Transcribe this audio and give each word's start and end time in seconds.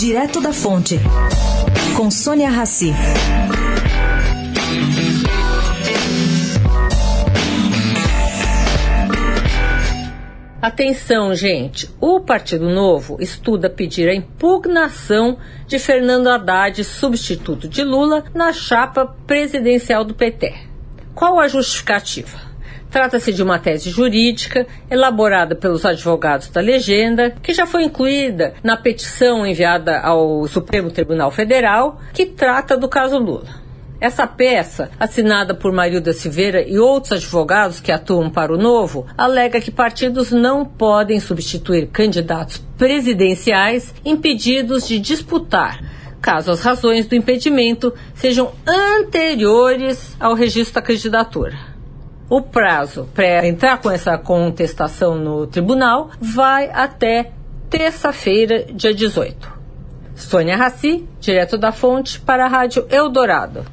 Direto 0.00 0.40
da 0.40 0.50
Fonte, 0.50 0.98
com 1.94 2.10
Sônia 2.10 2.48
Rassi. 2.48 2.90
Atenção, 10.62 11.34
gente! 11.34 11.94
O 12.00 12.18
Partido 12.18 12.70
Novo 12.70 13.18
estuda 13.20 13.68
pedir 13.68 14.08
a 14.08 14.14
impugnação 14.14 15.36
de 15.66 15.78
Fernando 15.78 16.28
Haddad, 16.28 16.82
substituto 16.82 17.68
de 17.68 17.84
Lula, 17.84 18.24
na 18.32 18.54
chapa 18.54 19.04
presidencial 19.26 20.02
do 20.02 20.14
PT. 20.14 20.54
Qual 21.14 21.38
a 21.38 21.46
justificativa? 21.46 22.49
Trata-se 22.90 23.32
de 23.32 23.42
uma 23.42 23.58
tese 23.58 23.88
jurídica 23.88 24.66
elaborada 24.90 25.54
pelos 25.54 25.84
advogados 25.84 26.48
da 26.48 26.60
legenda, 26.60 27.30
que 27.42 27.54
já 27.54 27.64
foi 27.64 27.84
incluída 27.84 28.54
na 28.64 28.76
petição 28.76 29.46
enviada 29.46 30.00
ao 30.00 30.46
Supremo 30.48 30.90
Tribunal 30.90 31.30
Federal, 31.30 32.00
que 32.12 32.26
trata 32.26 32.76
do 32.76 32.88
caso 32.88 33.16
Lula. 33.16 33.60
Essa 34.00 34.26
peça, 34.26 34.90
assinada 34.98 35.54
por 35.54 35.72
Marilda 35.72 36.12
Silveira 36.14 36.66
e 36.66 36.78
outros 36.78 37.12
advogados 37.12 37.80
que 37.80 37.92
atuam 37.92 38.30
para 38.30 38.52
o 38.52 38.56
Novo, 38.56 39.06
alega 39.16 39.60
que 39.60 39.70
partidos 39.70 40.32
não 40.32 40.64
podem 40.64 41.20
substituir 41.20 41.86
candidatos 41.88 42.58
presidenciais 42.78 43.94
impedidos 44.02 44.88
de 44.88 44.98
disputar, 44.98 45.84
caso 46.20 46.50
as 46.50 46.60
razões 46.60 47.06
do 47.06 47.14
impedimento 47.14 47.92
sejam 48.14 48.52
anteriores 48.66 50.16
ao 50.18 50.34
registro 50.34 50.74
da 50.76 50.82
candidatura. 50.82 51.79
O 52.30 52.40
prazo 52.40 53.08
para 53.12 53.44
entrar 53.44 53.78
com 53.78 53.90
essa 53.90 54.16
contestação 54.16 55.16
no 55.16 55.48
tribunal 55.48 56.10
vai 56.20 56.70
até 56.72 57.32
terça-feira, 57.68 58.66
dia 58.72 58.94
18. 58.94 59.52
Sônia 60.14 60.56
Raci, 60.56 61.08
direto 61.18 61.58
da 61.58 61.72
Fonte, 61.72 62.20
para 62.20 62.44
a 62.44 62.48
Rádio 62.48 62.86
Eldorado. 62.88 63.64